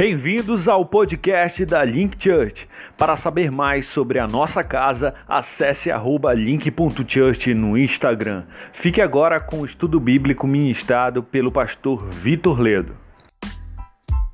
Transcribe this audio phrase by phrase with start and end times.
[0.00, 2.68] Bem-vindos ao podcast da Link Church.
[2.96, 5.90] Para saber mais sobre a nossa casa, acesse
[6.36, 8.46] link.church no Instagram.
[8.72, 12.96] Fique agora com o estudo bíblico ministrado pelo pastor Vitor Ledo.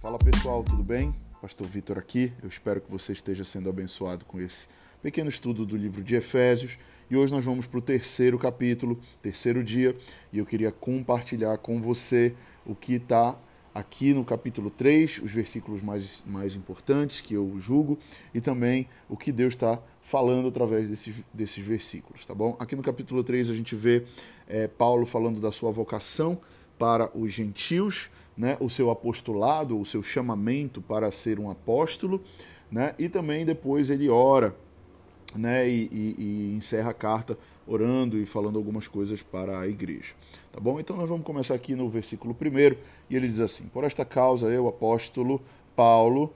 [0.00, 1.12] Fala pessoal, tudo bem?
[1.42, 2.32] Pastor Vitor aqui.
[2.40, 4.68] Eu espero que você esteja sendo abençoado com esse
[5.02, 6.78] pequeno estudo do livro de Efésios.
[7.10, 9.96] E hoje nós vamos para o terceiro capítulo, terceiro dia,
[10.32, 12.32] e eu queria compartilhar com você
[12.64, 13.36] o que está
[13.74, 17.98] aqui no capítulo 3, os versículos mais, mais importantes que eu julgo,
[18.34, 22.56] e também o que Deus está falando através desses, desses versículos, tá bom?
[22.58, 24.04] Aqui no capítulo 3 a gente vê
[24.46, 26.40] é, Paulo falando da sua vocação
[26.78, 32.22] para os gentios, né, o seu apostolado, o seu chamamento para ser um apóstolo,
[32.70, 34.54] né, e também depois ele ora
[35.34, 40.14] né, e, e, e encerra a carta orando e falando algumas coisas para a igreja.
[40.52, 40.80] Tá bom?
[40.80, 42.76] Então nós vamos começar aqui no versículo 1
[43.10, 45.40] e ele diz assim: Por esta causa eu, apóstolo
[45.76, 46.32] Paulo,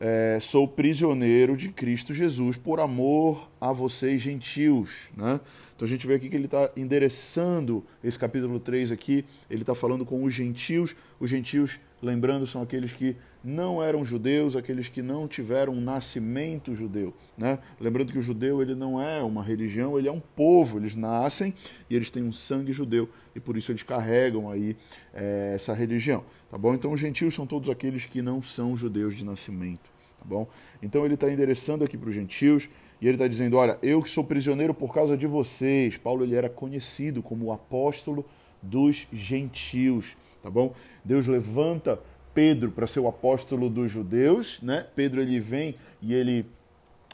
[0.00, 5.10] é, sou prisioneiro de Cristo Jesus por amor a vocês gentios.
[5.16, 5.40] Né?
[5.74, 9.74] Então a gente vê aqui que ele está endereçando esse capítulo 3 aqui, ele está
[9.74, 10.94] falando com os gentios.
[11.20, 16.74] Os gentios, lembrando, são aqueles que não eram judeus, aqueles que não tiveram um nascimento
[16.74, 17.14] judeu.
[17.36, 17.58] Né?
[17.80, 21.54] Lembrando que o judeu ele não é uma religião, ele é um povo, eles nascem
[21.88, 24.76] e eles têm um sangue judeu e por isso eles carregam aí
[25.14, 26.24] é, essa religião.
[26.50, 26.74] Tá bom?
[26.74, 29.90] Então os gentios são todos aqueles que não são judeus de nascimento.
[30.18, 30.48] Tá bom?
[30.82, 32.68] Então ele está endereçando aqui para os gentios
[33.00, 35.96] e ele está dizendo: Olha, eu que sou prisioneiro por causa de vocês.
[35.96, 38.24] Paulo ele era conhecido como o apóstolo
[38.60, 40.16] dos gentios.
[40.42, 40.74] Tá bom?
[41.04, 41.98] Deus levanta
[42.34, 44.86] Pedro para ser o apóstolo dos judeus, né?
[44.94, 46.46] Pedro ele vem e ele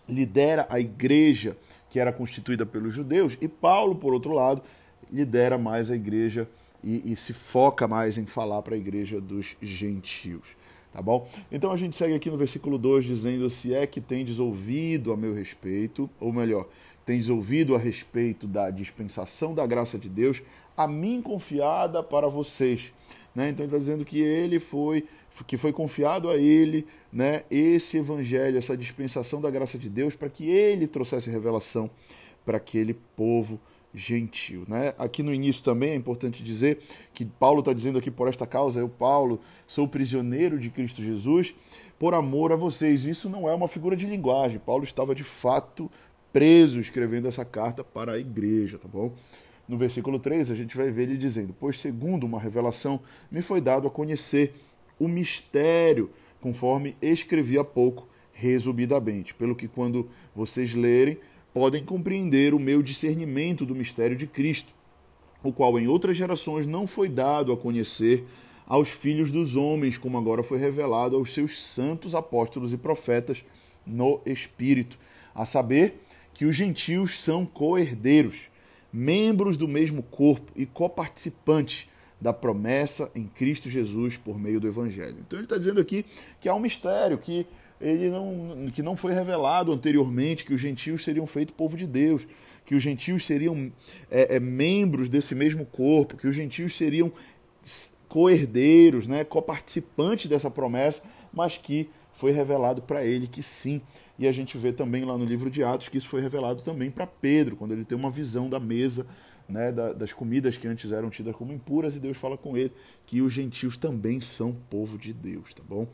[0.08, 1.56] lidera a igreja
[1.88, 4.60] que era constituída pelos judeus, e Paulo, por outro lado,
[5.12, 6.48] lidera mais a igreja
[6.82, 10.56] e, e se foca mais em falar para a igreja dos gentios.
[10.92, 11.28] Tá bom?
[11.50, 15.16] Então a gente segue aqui no versículo 2 dizendo: Se é que tendes ouvido a
[15.16, 16.68] meu respeito, ou melhor,
[17.04, 20.42] tendes ouvido a respeito da dispensação da graça de Deus,
[20.76, 22.92] a mim confiada para vocês.
[23.34, 23.50] Né?
[23.50, 25.06] Então ele está dizendo que ele foi,
[25.46, 30.28] que foi confiado a ele né, esse evangelho, essa dispensação da graça de Deus, para
[30.28, 31.90] que ele trouxesse revelação
[32.44, 33.58] para aquele povo
[33.94, 34.64] gentil.
[34.68, 34.92] Né?
[34.98, 36.78] Aqui no início também é importante dizer
[37.12, 41.54] que Paulo está dizendo aqui por esta causa, eu, Paulo, sou prisioneiro de Cristo Jesus
[41.98, 43.06] por amor a vocês.
[43.06, 44.58] Isso não é uma figura de linguagem.
[44.58, 45.90] Paulo estava de fato
[46.32, 49.12] preso escrevendo essa carta para a igreja, tá bom?
[49.66, 53.60] No versículo 3, a gente vai ver ele dizendo: Pois, segundo uma revelação, me foi
[53.60, 54.54] dado a conhecer
[54.98, 56.10] o mistério,
[56.40, 59.34] conforme escrevi há pouco, resumidamente.
[59.34, 61.18] Pelo que, quando vocês lerem,
[61.52, 64.72] podem compreender o meu discernimento do mistério de Cristo,
[65.42, 68.24] o qual em outras gerações não foi dado a conhecer
[68.66, 73.44] aos filhos dos homens, como agora foi revelado aos seus santos apóstolos e profetas
[73.86, 74.98] no Espírito,
[75.34, 76.00] a saber
[76.32, 78.48] que os gentios são co-herdeiros
[78.94, 81.88] membros do mesmo corpo e coparticipantes
[82.20, 85.16] da promessa em Cristo Jesus por meio do Evangelho.
[85.18, 86.06] Então ele está dizendo aqui
[86.40, 87.44] que há um mistério, que
[87.80, 92.24] ele não, que não foi revelado anteriormente, que os gentios seriam feitos povo de Deus,
[92.64, 93.72] que os gentios seriam
[94.08, 97.12] é, é, membros desse mesmo corpo, que os gentios seriam
[98.08, 101.02] co-herdeiros, né, coparticipantes dessa promessa,
[101.32, 103.82] mas que foi revelado para ele que sim.
[104.18, 106.90] E a gente vê também lá no livro de Atos que isso foi revelado também
[106.90, 109.06] para Pedro, quando ele tem uma visão da mesa,
[109.48, 112.72] né, das comidas que antes eram tidas como impuras, e Deus fala com ele
[113.04, 115.86] que os gentios também são povo de Deus, tá bom?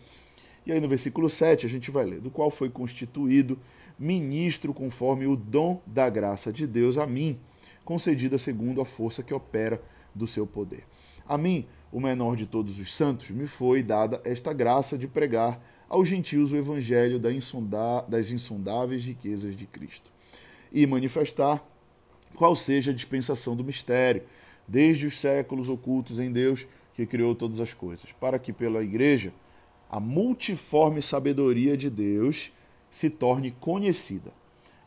[0.65, 3.59] E aí no versículo 7 a gente vai ler: Do qual foi constituído
[3.99, 7.39] ministro conforme o dom da graça de Deus a mim,
[7.85, 9.83] concedida segundo a força que opera
[10.15, 10.85] do seu poder.
[11.27, 15.61] A mim, o menor de todos os santos, me foi dada esta graça de pregar
[15.91, 20.09] aos gentios o evangelho das insondáveis riquezas de Cristo
[20.73, 21.63] e manifestar
[22.37, 24.23] qual seja a dispensação do mistério,
[24.69, 26.65] desde os séculos ocultos em Deus
[26.95, 29.33] que criou todas as coisas, para que pela igreja
[29.91, 32.53] a multiforme sabedoria de Deus
[32.89, 34.33] se torne conhecida,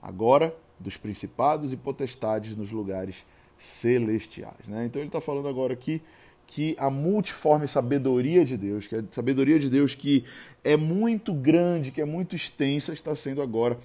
[0.01, 3.25] agora dos principados e potestades nos lugares
[3.57, 4.67] celestiais.
[4.67, 4.85] Né?
[4.85, 6.01] Então ele está falando agora aqui
[6.45, 10.23] que a multiforme sabedoria de Deus, que a sabedoria de Deus que
[10.63, 13.77] é muito grande, que é muito extensa, está sendo agora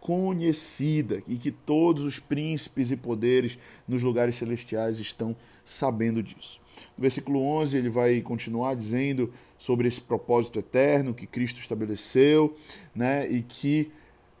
[0.00, 3.58] conhecida e que todos os príncipes e poderes
[3.88, 5.34] nos lugares celestiais estão
[5.64, 6.60] sabendo disso.
[6.96, 12.56] No versículo 11, ele vai continuar dizendo sobre esse propósito eterno que Cristo estabeleceu,
[12.94, 13.90] né, e que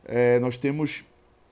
[0.04, 1.04] é, nós temos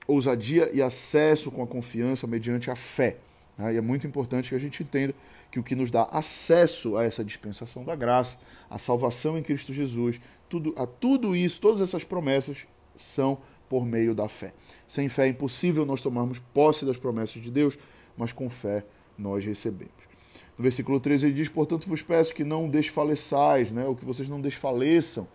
[0.07, 3.17] ousadia e acesso com a confiança mediante a fé.
[3.57, 5.13] Né, e é muito importante que a gente entenda
[5.51, 8.39] que o que nos dá acesso a essa dispensação da graça,
[8.69, 10.19] a salvação em Cristo Jesus,
[10.49, 12.65] tudo, a tudo isso, todas essas promessas
[12.95, 13.37] são
[13.69, 14.53] por meio da fé.
[14.87, 17.77] Sem fé é impossível nós tomarmos posse das promessas de Deus,
[18.17, 18.85] mas com fé
[19.17, 20.15] nós recebemos.
[20.57, 24.29] No versículo 13 ele diz: Portanto, vos peço que não desfaleçais, né, ou que vocês
[24.29, 25.27] não desfaleçam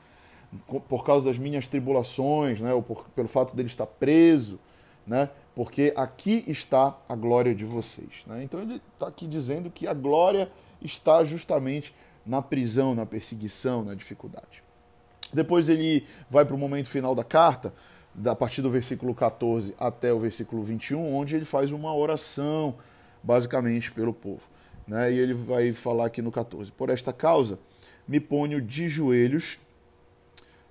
[0.89, 4.59] por causa das minhas tribulações, né, ou por, pelo fato dele estar preso,
[5.07, 5.31] né,
[5.61, 8.25] porque aqui está a glória de vocês.
[8.27, 8.45] Né?
[8.45, 13.95] Então ele está aqui dizendo que a glória está justamente na prisão, na perseguição, na
[13.95, 14.63] dificuldade.
[15.31, 17.75] Depois ele vai para o momento final da carta,
[18.25, 22.77] a partir do versículo 14 até o versículo 21, onde ele faz uma oração,
[23.23, 24.41] basicamente, pelo povo.
[24.89, 25.13] Né?
[25.13, 27.59] E ele vai falar aqui no 14: Por esta causa,
[28.09, 29.59] me ponho de joelhos,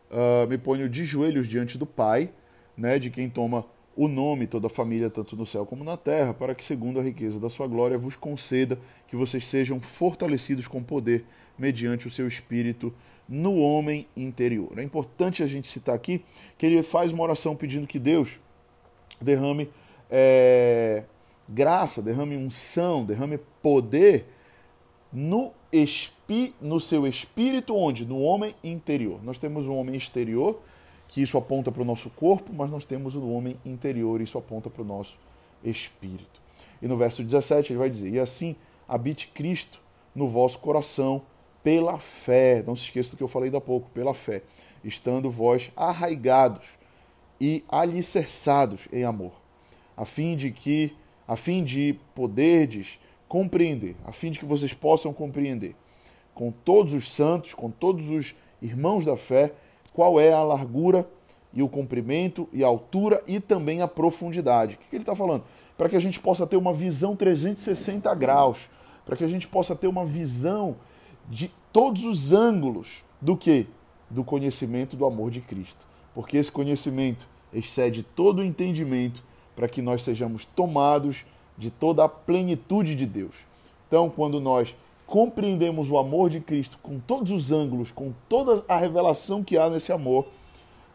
[0.09, 2.31] uh, me ponho de joelhos diante do Pai,
[2.75, 3.63] né, de quem toma
[3.95, 7.03] o nome toda a família, tanto no céu como na terra, para que, segundo a
[7.03, 11.25] riqueza da sua glória, vos conceda que vocês sejam fortalecidos com poder
[11.57, 12.93] mediante o seu espírito
[13.27, 14.77] no homem interior.
[14.77, 16.23] É importante a gente citar aqui
[16.57, 18.39] que ele faz uma oração pedindo que Deus
[19.21, 19.69] derrame
[20.09, 21.03] é,
[21.51, 24.25] graça, derrame unção, derrame poder
[25.11, 28.05] no, espi, no seu espírito, onde?
[28.05, 29.23] No homem interior.
[29.23, 30.61] Nós temos um homem exterior,
[31.09, 34.69] que isso aponta para o nosso corpo, mas nós temos o homem interior, isso aponta
[34.69, 35.17] para o nosso
[35.63, 36.39] espírito.
[36.81, 38.55] E no verso 17 ele vai dizer: E assim
[38.87, 39.81] habite Cristo
[40.15, 41.23] no vosso coração
[41.63, 42.63] pela fé.
[42.65, 44.43] Não se esqueça do que eu falei da pouco, pela fé,
[44.83, 46.65] estando vós arraigados
[47.41, 49.33] e alicerçados em amor,
[49.97, 50.95] a fim de que,
[51.27, 55.75] a fim de poderdes compreender, a fim de que vocês possam compreender
[56.35, 59.53] com todos os santos, com todos os irmãos da fé,
[59.93, 61.07] qual é a largura
[61.53, 64.75] e o comprimento e a altura e também a profundidade.
[64.75, 65.43] O que ele está falando?
[65.77, 68.69] Para que a gente possa ter uma visão 360 graus,
[69.05, 70.75] para que a gente possa ter uma visão
[71.29, 73.67] de todos os ângulos do que?
[74.09, 75.87] Do conhecimento do amor de Cristo.
[76.13, 79.23] Porque esse conhecimento excede todo o entendimento
[79.55, 81.25] para que nós sejamos tomados
[81.57, 83.35] de toda a plenitude de Deus.
[83.87, 84.75] Então, quando nós
[85.09, 89.67] compreendemos o amor de Cristo com todos os ângulos, com toda a revelação que há
[89.67, 90.27] nesse amor,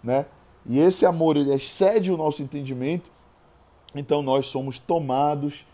[0.02, 0.25] né?
[0.64, 3.11] E esse amor ele excede o nosso entendimento,
[3.94, 5.66] então nós somos tomados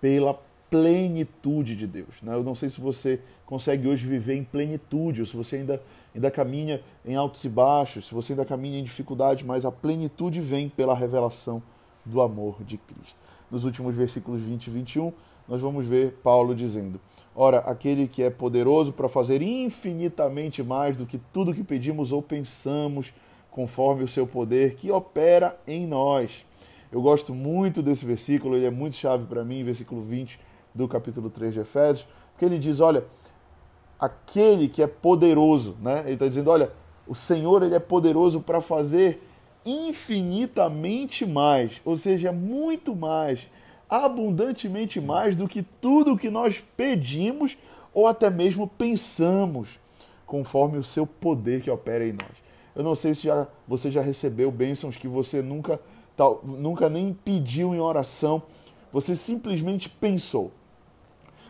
[0.00, 0.38] pela
[0.70, 2.20] plenitude de Deus.
[2.22, 2.34] Né?
[2.34, 5.82] Eu não sei se você consegue hoje viver em plenitude, ou se você ainda,
[6.14, 10.40] ainda caminha em altos e baixos, se você ainda caminha em dificuldade, mas a plenitude
[10.40, 11.62] vem pela revelação
[12.04, 13.16] do amor de Cristo.
[13.50, 15.12] Nos últimos versículos 20 e 21,
[15.48, 17.00] nós vamos ver Paulo dizendo:
[17.38, 22.22] Ora, aquele que é poderoso para fazer infinitamente mais do que tudo que pedimos ou
[22.22, 23.12] pensamos,
[23.50, 26.46] conforme o seu poder que opera em nós.
[26.90, 30.40] Eu gosto muito desse versículo, ele é muito chave para mim, versículo 20
[30.74, 33.04] do capítulo 3 de Efésios, porque ele diz: Olha,
[33.98, 36.02] aquele que é poderoso, né?
[36.04, 36.70] Ele está dizendo, olha,
[37.06, 39.22] o Senhor ele é poderoso para fazer
[39.64, 43.48] infinitamente mais, ou seja, muito mais,
[43.88, 47.56] abundantemente mais do que tudo o que nós pedimos
[47.94, 49.78] ou até mesmo pensamos,
[50.26, 52.46] conforme o seu poder que opera em nós.
[52.74, 55.80] Eu não sei se já, você já recebeu bênçãos que você nunca,
[56.14, 58.42] tal, nunca nem pediu em oração,
[58.92, 60.52] você simplesmente pensou.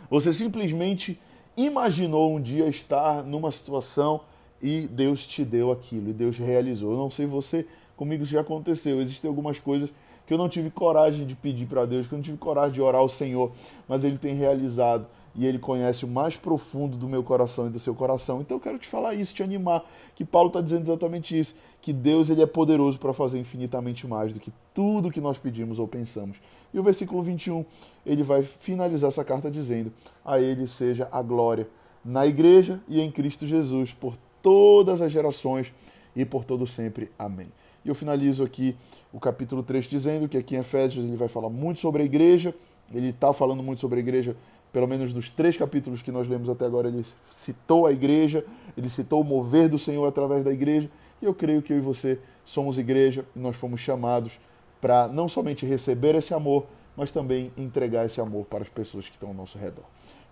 [0.09, 1.21] Você simplesmente
[1.57, 4.21] imaginou um dia estar numa situação
[4.63, 6.93] e Deus te deu aquilo, e Deus realizou.
[6.93, 9.01] Eu não sei você, comigo isso já aconteceu.
[9.01, 9.91] Existem algumas coisas
[10.27, 12.83] que eu não tive coragem de pedir para Deus, que eu não tive coragem de
[12.83, 13.53] orar ao Senhor,
[13.89, 17.79] mas Ele tem realizado e Ele conhece o mais profundo do meu coração e do
[17.79, 18.41] seu coração.
[18.41, 21.93] Então eu quero te falar isso, te animar, que Paulo está dizendo exatamente isso, que
[21.93, 25.87] Deus ele é poderoso para fazer infinitamente mais do que tudo que nós pedimos ou
[25.87, 26.37] pensamos.
[26.75, 27.65] E o versículo 21,
[28.05, 29.93] ele vai finalizar essa carta dizendo:
[30.25, 31.69] A Ele seja a glória
[32.05, 35.73] na igreja e em Cristo Jesus por todas as gerações
[36.15, 37.11] e por todo sempre.
[37.19, 37.49] Amém.
[37.87, 38.75] E eu finalizo aqui
[39.13, 42.53] o capítulo 3 dizendo que aqui em Efésios ele vai falar muito sobre a igreja,
[42.93, 44.37] ele está falando muito sobre a igreja,
[44.73, 48.45] pelo menos nos três capítulos que nós lemos até agora, ele citou a igreja,
[48.77, 50.91] ele citou o mover do Senhor através da igreja,
[51.23, 54.33] e eu creio que eu e você somos igreja e nós fomos chamados
[54.81, 56.67] para não somente receber esse amor,
[56.97, 59.85] mas também entregar esse amor para as pessoas que estão ao nosso redor.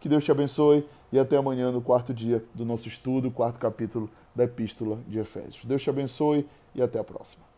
[0.05, 4.11] Que Deus te abençoe e até amanhã no quarto dia do nosso estudo, quarto capítulo
[4.37, 5.65] da Epístola de Efésios.
[5.65, 7.54] Deus te abençoe e até a próxima.